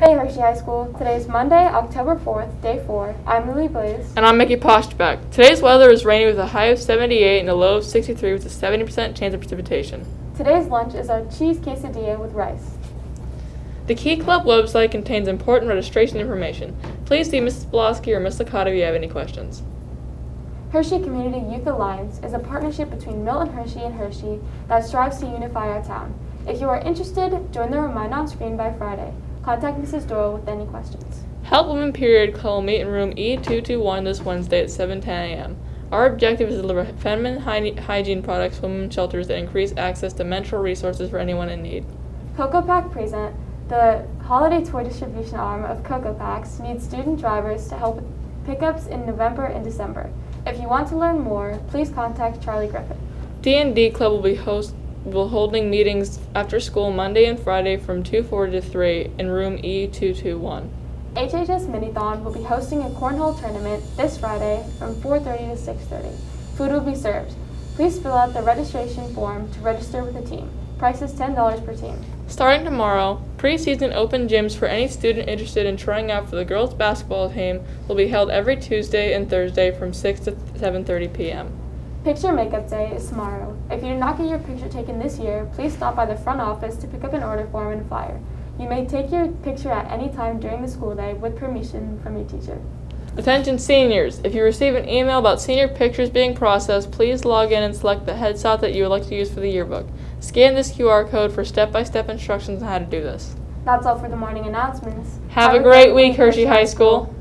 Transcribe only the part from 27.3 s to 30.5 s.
join the reminder on screen by Friday. Contact Mrs. Doyle with